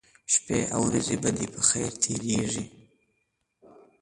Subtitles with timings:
[0.33, 2.65] شپې ورځې به دې په خیر تیریږي